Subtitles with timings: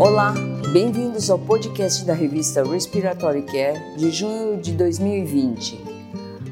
[0.00, 0.32] Olá,
[0.72, 5.78] bem-vindos ao podcast da revista Respiratory Care de junho de 2020.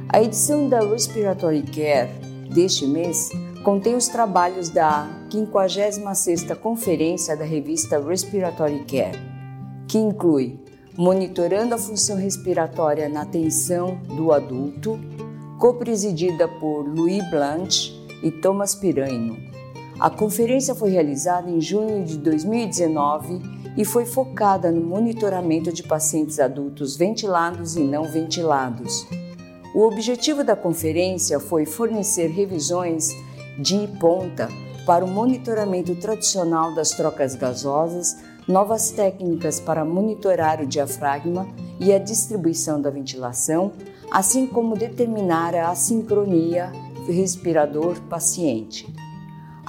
[0.06, 2.10] A edição da Respiratory Care
[2.52, 3.30] deste mês
[3.64, 9.18] contém os trabalhos da 56ª Conferência da revista Respiratory Care,
[9.88, 10.60] que inclui
[10.94, 15.00] Monitorando a função respiratória na atenção do adulto,
[15.58, 19.57] co-presidida por Louis Blanche e Thomas Piraino.
[20.00, 23.40] A conferência foi realizada em junho de 2019
[23.76, 29.04] e foi focada no monitoramento de pacientes adultos ventilados e não ventilados.
[29.74, 33.08] O objetivo da conferência foi fornecer revisões
[33.58, 34.48] de ponta
[34.86, 41.48] para o monitoramento tradicional das trocas gasosas novas técnicas para monitorar o diafragma
[41.80, 43.72] e a distribuição da ventilação,
[44.10, 46.70] assim como determinar a assincronia
[47.06, 49.07] respirador-paciente.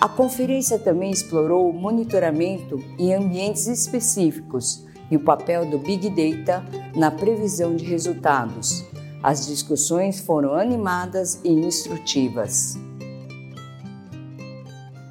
[0.02, 6.64] A conferência também explorou o monitoramento em ambientes específicos e o papel do Big Data
[6.96, 8.86] na previsão de resultados.
[9.22, 12.78] As discussões foram animadas e instrutivas.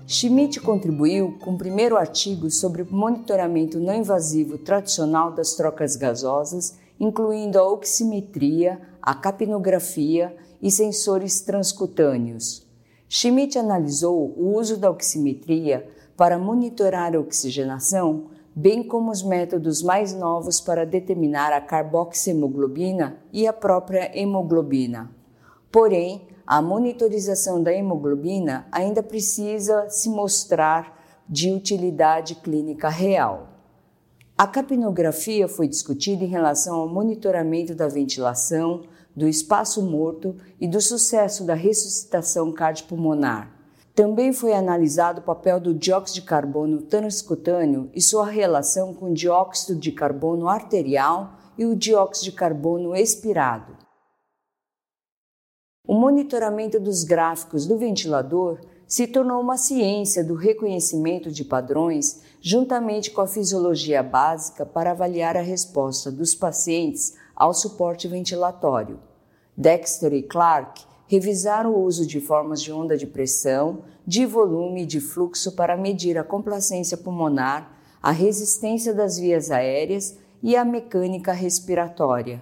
[0.07, 6.79] Schmidt contribuiu com o primeiro artigo sobre o monitoramento não invasivo tradicional das trocas gasosas,
[6.99, 12.68] incluindo a oximetria, a capnografia e sensores transcutâneos.
[13.09, 20.13] Schmidt analisou o uso da oximetria para monitorar a oxigenação, bem como os métodos mais
[20.13, 25.11] novos para determinar a carboxiemoglobina e a própria hemoglobina.
[25.73, 30.99] Porém, a monitorização da hemoglobina ainda precisa se mostrar
[31.29, 33.49] de utilidade clínica real.
[34.37, 38.83] A capnografia foi discutida em relação ao monitoramento da ventilação,
[39.19, 43.53] do espaço morto e do sucesso da ressuscitação cardiopulmonar.
[43.93, 49.15] Também foi analisado o papel do dióxido de carbono transcutâneo e sua relação com o
[49.15, 53.77] dióxido de carbono arterial e o dióxido de carbono expirado.
[55.85, 63.11] O monitoramento dos gráficos do ventilador se tornou uma ciência do reconhecimento de padrões, juntamente
[63.11, 69.08] com a fisiologia básica para avaliar a resposta dos pacientes ao suporte ventilatório.
[69.61, 74.87] Dexter e Clark revisaram o uso de formas de onda de pressão, de volume e
[74.87, 81.33] de fluxo para medir a complacência pulmonar, a resistência das vias aéreas e a mecânica
[81.33, 82.41] respiratória.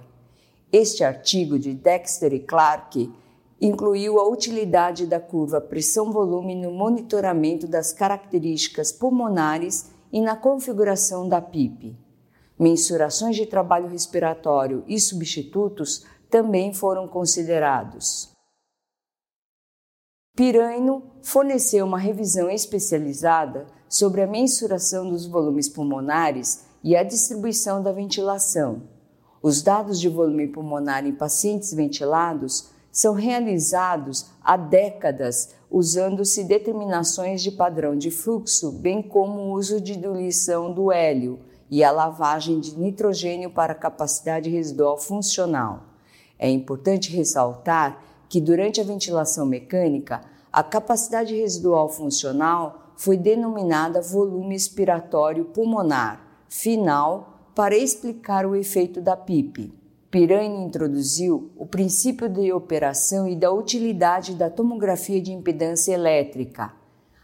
[0.71, 3.11] Este artigo de Dexter e Clark
[3.59, 11.41] incluiu a utilidade da curva pressão-volume no monitoramento das características pulmonares e na configuração da
[11.41, 11.97] PIP.
[12.59, 18.31] Mensurações de trabalho respiratório e substitutos também foram considerados.
[20.37, 27.91] Piraino forneceu uma revisão especializada sobre a mensuração dos volumes pulmonares e a distribuição da
[27.91, 28.83] ventilação.
[29.43, 37.51] Os dados de volume pulmonar em pacientes ventilados são realizados há décadas usando-se determinações de
[37.51, 42.79] padrão de fluxo, bem como o uso de diluição do hélio e a lavagem de
[42.79, 45.96] nitrogênio para capacidade residual funcional.
[46.39, 54.55] É importante ressaltar que durante a ventilação mecânica, a capacidade residual funcional foi denominada volume
[54.55, 59.73] expiratório pulmonar final para explicar o efeito da PIP.
[60.11, 66.73] Pirani introduziu o princípio de operação e da utilidade da tomografia de impedância elétrica.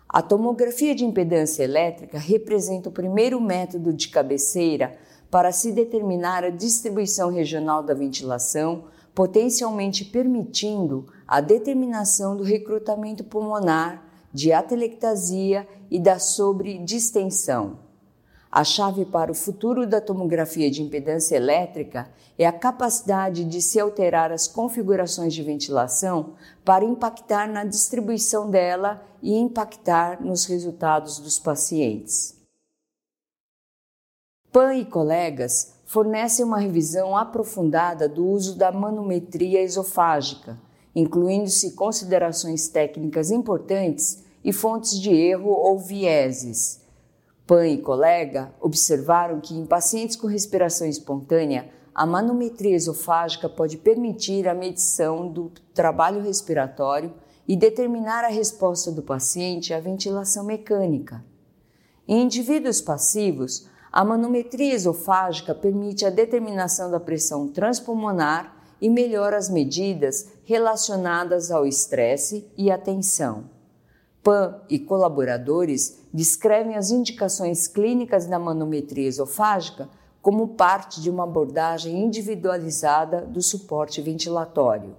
[0.09, 4.95] A tomografia de impedância elétrica representa o primeiro método de cabeceira
[5.31, 8.85] para se determinar a distribuição regional da ventilação,
[9.15, 14.03] potencialmente permitindo a determinação do recrutamento pulmonar,
[14.33, 17.79] de atelectasia e da sobredistensão.
[18.51, 23.81] A chave para o futuro da tomografia de impedância elétrica é a capacidade de se
[23.81, 31.39] alterar as configurações de ventilação para impactar na distribuição dela e impactar nos resultados dos
[31.39, 32.37] pacientes.
[34.53, 40.59] Pan e colegas fornecem uma revisão aprofundada do uso da manometria esofágica,
[40.95, 46.83] incluindo-se considerações técnicas importantes e fontes de erro ou vieses
[47.47, 54.49] Pan e colega observaram que em pacientes com respiração espontânea, a manometria esofágica pode permitir
[54.49, 57.13] a medição do trabalho respiratório
[57.47, 61.23] e determinar a resposta do paciente à ventilação mecânica.
[62.09, 69.51] Em indivíduos passivos, a manometria esofágica permite a determinação da pressão transpulmonar e melhora as
[69.51, 73.51] medidas relacionadas ao estresse e à tensão.
[74.23, 79.91] Pan e colaboradores descrevem as indicações clínicas da manometria esofágica
[80.23, 84.97] como parte de uma abordagem individualizada do suporte ventilatório.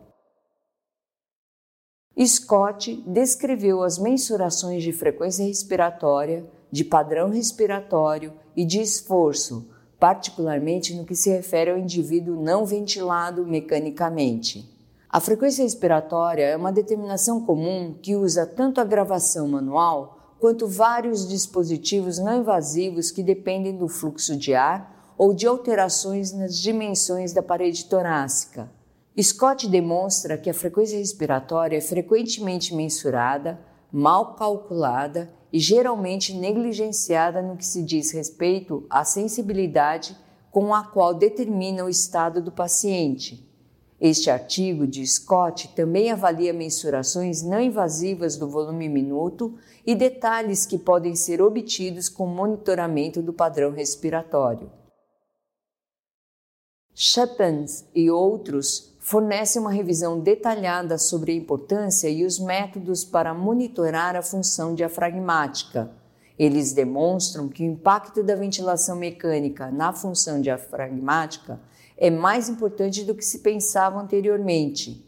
[2.26, 11.06] Scott descreveu as mensurações de frequência respiratória, de padrão respiratório e de esforço, particularmente no
[11.06, 14.68] que se refere ao indivíduo não ventilado mecanicamente.
[15.08, 21.28] A frequência respiratória é uma determinação comum que usa tanto a gravação manual quanto vários
[21.28, 27.44] dispositivos não invasivos que dependem do fluxo de ar ou de alterações nas dimensões da
[27.44, 28.68] parede torácica.
[29.22, 33.60] Scott demonstra que a frequência respiratória é frequentemente mensurada,
[33.94, 40.18] mal calculada e geralmente negligenciada no que se diz respeito à sensibilidade
[40.50, 43.48] com a qual determina o estado do paciente.
[44.02, 49.56] Este artigo de Scott também avalia mensurações não invasivas do volume minuto
[49.86, 54.72] e detalhes que podem ser obtidos com monitoramento do padrão respiratório.
[56.96, 64.16] Shepens e outros fornecem uma revisão detalhada sobre a importância e os métodos para monitorar
[64.16, 65.92] a função diafragmática.
[66.40, 71.60] Eles demonstram que o impacto da ventilação mecânica na função diafragmática
[71.98, 75.06] é mais importante do que se pensava anteriormente.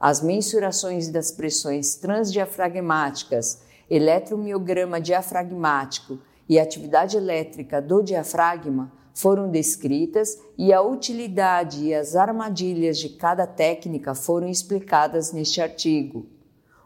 [0.00, 6.18] As mensurações das pressões transdiafragmáticas, eletromiograma diafragmático
[6.48, 13.46] e atividade elétrica do diafragma foram descritas e a utilidade e as armadilhas de cada
[13.46, 16.26] técnica foram explicadas neste artigo.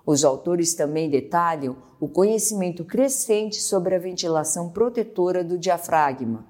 [0.06, 6.46] Os autores também detalham o conhecimento crescente sobre a ventilação protetora do diafragma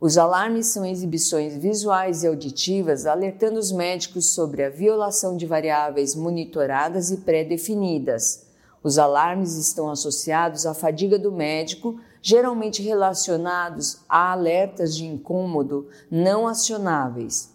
[0.00, 6.14] os alarmes são exibições visuais e auditivas alertando os médicos sobre a violação de variáveis
[6.14, 8.46] monitoradas e pré-definidas.
[8.80, 11.98] Os alarmes estão associados à fadiga do médico,
[12.28, 17.50] geralmente relacionados a alertas de incômodo não acionáveis.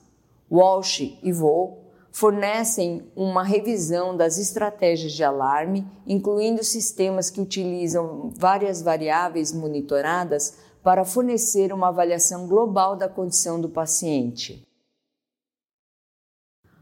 [0.52, 1.78] Walsh e Vo
[2.12, 11.06] fornecem uma revisão das estratégias de alarme, incluindo sistemas que utilizam várias variáveis monitoradas para
[11.06, 14.68] fornecer uma avaliação global da condição do paciente.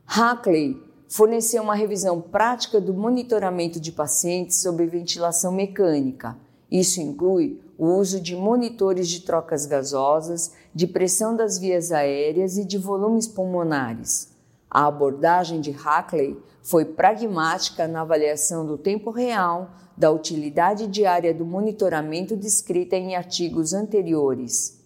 [0.05, 6.38] Hackley forneceu uma revisão prática do monitoramento de pacientes sob ventilação mecânica.
[6.71, 12.63] Isso inclui o uso de monitores de trocas gasosas, de pressão das vias aéreas e
[12.63, 14.36] de volumes pulmonares.
[14.69, 21.44] A abordagem de Hackley foi pragmática na avaliação do tempo real da utilidade diária do
[21.44, 24.80] monitoramento descrita em artigos anteriores.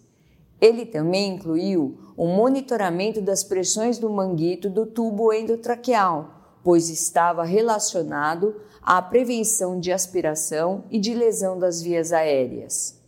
[0.58, 6.35] Ele também incluiu o monitoramento das pressões do manguito do tubo endotraqueal,
[6.66, 13.00] pois estava relacionado à prevenção de aspiração e de lesão das vias aéreas.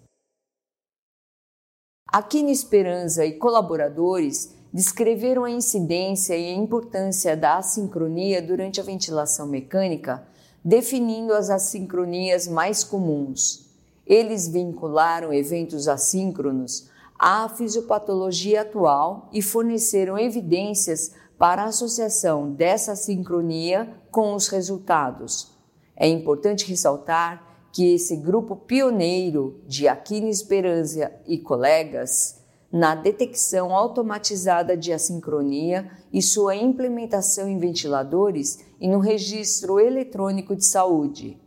[2.07, 9.49] Aquino Esperança e colaboradores descreveram a incidência e a importância da assincronia durante a ventilação
[9.49, 10.25] mecânica
[10.65, 13.67] definindo as assincronias mais comuns.
[14.07, 16.89] Eles vincularam eventos assíncronos
[17.19, 25.57] à fisiopatologia atual e forneceram evidências para a associação dessa sincronia com os resultados.
[25.97, 34.77] É importante ressaltar que esse grupo pioneiro de Aquino Esperança e colegas na detecção automatizada
[34.77, 41.41] de assincronia e sua implementação em ventiladores e no registro eletrônico de saúde.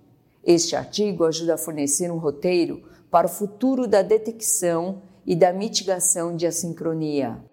[0.44, 6.36] Este artigo ajuda a fornecer um roteiro para o futuro da detecção e da mitigação
[6.36, 7.51] de assincronia.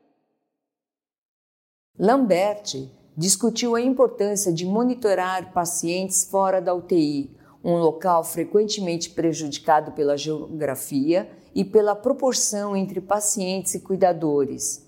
[2.00, 10.16] Lambert discutiu a importância de monitorar pacientes fora da UTI, um local frequentemente prejudicado pela
[10.16, 14.86] geografia e pela proporção entre pacientes e cuidadores.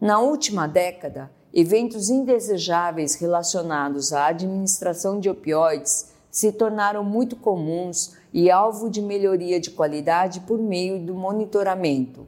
[0.00, 8.48] Na última década, eventos indesejáveis relacionados à administração de opioides se tornaram muito comuns e
[8.52, 12.24] alvo de melhoria de qualidade por meio do monitoramento.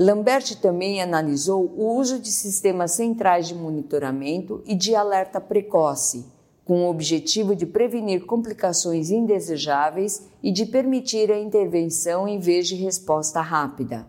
[0.00, 6.24] Lambert também analisou o uso de sistemas centrais de monitoramento e de alerta precoce
[6.64, 12.76] com o objetivo de prevenir complicações indesejáveis e de permitir a intervenção em vez de
[12.76, 14.06] resposta rápida.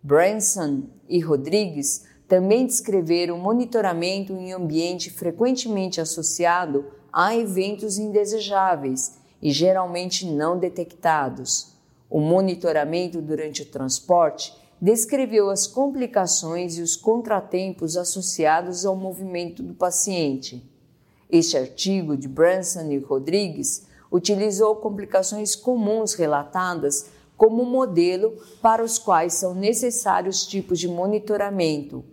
[0.00, 10.26] Branson e Rodrigues também descreveram monitoramento em ambiente frequentemente associado a eventos indesejáveis e geralmente
[10.30, 11.73] não detectados.
[12.14, 19.74] O monitoramento durante o transporte descreveu as complicações e os contratempos associados ao movimento do
[19.74, 20.64] paciente.
[21.28, 27.06] Este artigo de Branson e Rodrigues utilizou complicações comuns relatadas
[27.36, 32.04] como modelo para os quais são necessários tipos de monitoramento: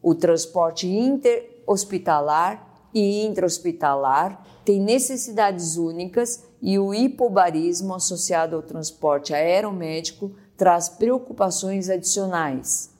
[0.00, 10.34] o transporte interhospitalar e intrahospitalar tem necessidades únicas e o hipobarismo associado ao transporte aeromédico
[10.56, 12.90] traz preocupações adicionais.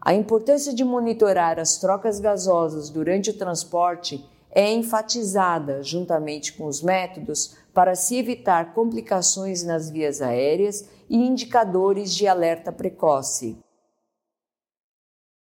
[0.00, 6.82] A importância de monitorar as trocas gasosas durante o transporte é enfatizada juntamente com os
[6.82, 13.58] métodos para se evitar complicações nas vias aéreas e indicadores de alerta precoce.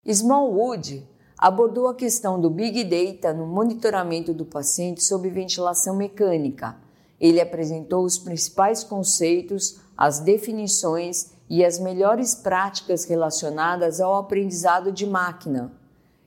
[0.06, 1.08] Smallwood
[1.40, 6.76] abordou a questão do Big Data no monitoramento do paciente sob ventilação mecânica.
[7.18, 15.08] Ele apresentou os principais conceitos, as definições e as melhores práticas relacionadas ao aprendizado de
[15.08, 15.72] máquina.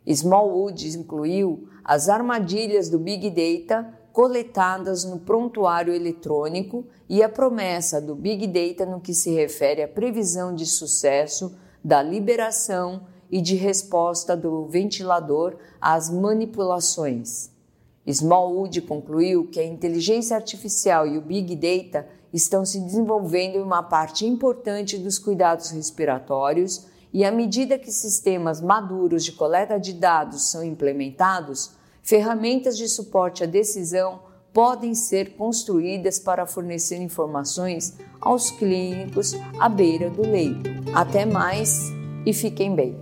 [0.06, 8.14] Smallwood incluiu as armadilhas do Big Data coletadas no prontuário eletrônico e a promessa do
[8.14, 11.54] Big Data no que se refere à previsão de sucesso
[11.84, 13.02] da liberação
[13.32, 17.50] e de resposta do ventilador às manipulações.
[18.06, 23.82] Smallwood concluiu que a inteligência artificial e o Big Data estão se desenvolvendo em uma
[23.82, 30.50] parte importante dos cuidados respiratórios e à medida que sistemas maduros de coleta de dados
[30.50, 31.72] são implementados,
[32.02, 34.20] ferramentas de suporte à decisão
[34.52, 40.68] podem ser construídas para fornecer informações aos clínicos à beira do leito.
[40.94, 41.90] Até mais
[42.26, 43.01] e fiquem bem.